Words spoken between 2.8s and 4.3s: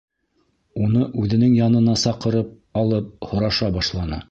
алып һораша башланы: